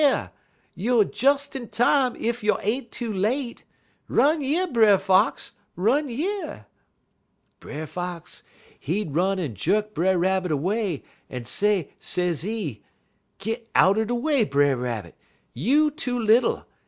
Youer 0.75 1.05
des 1.05 1.55
in 1.55 1.69
time 1.69 2.15
ef 2.19 2.41
you 2.43 2.57
ain't 2.61 2.91
too 2.91 3.13
late. 3.13 3.63
Run 4.07 4.41
yer, 4.41 4.65
Brer 4.65 4.97
Fox! 4.97 5.51
run 5.75 6.09
yer!' 6.09 6.65
"Brer 7.59 7.85
Fox, 7.85 8.41
he 8.79 9.03
run'd 9.03 9.39
en 9.39 9.53
juk 9.53 9.93
Brer 9.93 10.17
Rabbit 10.17 10.51
away, 10.51 11.03
un 11.29 11.45
say, 11.45 11.93
sezee: 11.99 12.81
"'Git 13.37 13.69
out 13.75 13.95
de 14.07 14.15
way, 14.15 14.43
Brer 14.43 14.75
Rabbit! 14.75 15.13
You 15.53 15.91
too 15.91 16.17
little! 16.17 16.65